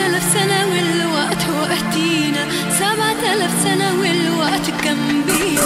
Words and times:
آلاف 0.00 0.22
سنة 0.34 0.66
والوقت 0.66 1.42
وقتينا 1.60 2.46
سبعة 2.78 3.32
آلاف 3.34 3.50
سنة 3.64 4.00
والوقت 4.00 4.70
جنبينا 4.84 5.60